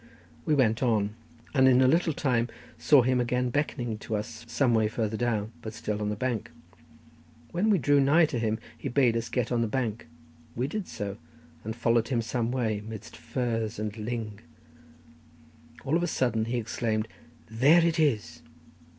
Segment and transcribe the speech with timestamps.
[0.45, 1.13] We went on,
[1.53, 2.47] and in a little time
[2.79, 6.49] saw him again beckoning to us some way farther down, but still on the bank.
[7.51, 10.07] When we drew nigh to him, he bade us get on the bank;
[10.55, 11.17] we did so,
[11.63, 14.39] and followed him some way amidst furze and lyng.
[15.85, 17.07] All of a sudden he exclaimed,
[17.47, 18.41] "There it is!"